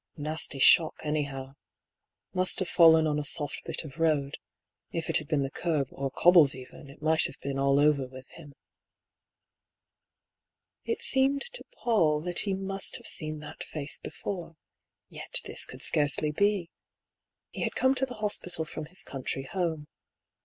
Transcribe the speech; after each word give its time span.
Nasty 0.17 0.57
shock, 0.57 0.95
anyhow. 1.03 1.53
Must 2.33 2.57
have 2.57 2.67
fallen 2.67 3.05
on 3.05 3.19
a 3.19 3.23
soft 3.23 3.61
bit 3.65 3.83
of 3.83 3.99
road; 3.99 4.39
if 4.91 5.11
it 5.11 5.17
had 5.17 5.27
been 5.27 5.43
the 5.43 5.51
kerb, 5.51 5.89
or 5.91 6.09
cobbles 6.09 6.55
even, 6.55 6.89
it 6.89 7.03
might 7.03 7.25
have 7.27 7.39
been 7.39 7.59
all 7.59 7.79
over 7.79 8.07
with 8.07 8.27
him." 8.29 8.55
It 10.85 11.03
seemed 11.03 11.43
to 11.53 11.63
Paull 11.75 12.19
that 12.21 12.39
he 12.39 12.53
must 12.55 12.95
have 12.95 13.05
seen 13.05 13.41
that 13.41 13.63
face 13.63 13.99
before. 13.99 14.55
Yet 15.07 15.39
this 15.45 15.67
could 15.67 15.83
scarcely 15.83 16.31
be. 16.31 16.71
He 17.51 17.61
had 17.61 17.75
come 17.75 17.93
to 17.93 18.05
the 18.07 18.15
hospital 18.15 18.65
from 18.65 18.85
his 18.87 19.03
country 19.03 19.43
home. 19.51 19.85